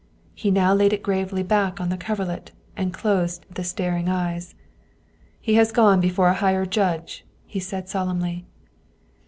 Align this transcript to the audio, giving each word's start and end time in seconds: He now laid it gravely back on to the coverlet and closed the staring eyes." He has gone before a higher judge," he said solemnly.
He 0.33 0.49
now 0.49 0.73
laid 0.73 0.93
it 0.93 1.03
gravely 1.03 1.43
back 1.43 1.79
on 1.79 1.89
to 1.91 1.95
the 1.95 2.03
coverlet 2.03 2.49
and 2.75 2.91
closed 2.91 3.45
the 3.51 3.63
staring 3.63 4.09
eyes." 4.09 4.55
He 5.39 5.53
has 5.53 5.71
gone 5.71 6.01
before 6.01 6.29
a 6.29 6.33
higher 6.33 6.65
judge," 6.65 7.23
he 7.45 7.59
said 7.59 7.87
solemnly. 7.87 8.47